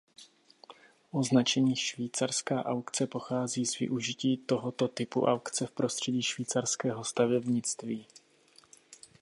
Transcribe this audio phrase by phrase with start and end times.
[1.11, 8.07] Označení švýcarská aukce pochází z využití tohoto typu aukce v prostředí švýcarského stavebnictví.